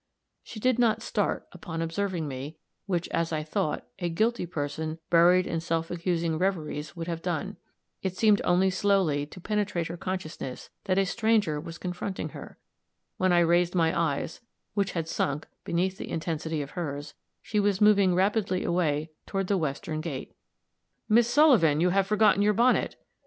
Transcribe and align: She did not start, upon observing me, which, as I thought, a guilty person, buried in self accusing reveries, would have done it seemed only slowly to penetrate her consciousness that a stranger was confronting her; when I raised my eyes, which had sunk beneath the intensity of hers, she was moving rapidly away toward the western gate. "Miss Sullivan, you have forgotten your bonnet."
She 0.41 0.59
did 0.59 0.79
not 0.79 1.03
start, 1.03 1.47
upon 1.51 1.79
observing 1.79 2.27
me, 2.27 2.57
which, 2.87 3.07
as 3.09 3.31
I 3.31 3.43
thought, 3.43 3.85
a 3.99 4.09
guilty 4.09 4.47
person, 4.47 4.97
buried 5.11 5.45
in 5.45 5.59
self 5.59 5.91
accusing 5.91 6.39
reveries, 6.39 6.95
would 6.95 7.05
have 7.05 7.21
done 7.21 7.57
it 8.01 8.17
seemed 8.17 8.41
only 8.43 8.71
slowly 8.71 9.27
to 9.27 9.39
penetrate 9.39 9.89
her 9.89 9.97
consciousness 9.97 10.71
that 10.85 10.97
a 10.97 11.05
stranger 11.05 11.61
was 11.61 11.77
confronting 11.77 12.29
her; 12.29 12.57
when 13.17 13.31
I 13.31 13.41
raised 13.41 13.75
my 13.75 13.95
eyes, 13.95 14.41
which 14.73 14.93
had 14.93 15.07
sunk 15.07 15.47
beneath 15.63 15.99
the 15.99 16.09
intensity 16.09 16.63
of 16.63 16.71
hers, 16.71 17.13
she 17.39 17.59
was 17.59 17.79
moving 17.79 18.15
rapidly 18.15 18.63
away 18.63 19.11
toward 19.27 19.45
the 19.45 19.55
western 19.59 20.01
gate. 20.01 20.33
"Miss 21.07 21.27
Sullivan, 21.29 21.79
you 21.79 21.89
have 21.91 22.07
forgotten 22.07 22.41
your 22.41 22.53
bonnet." 22.53 22.95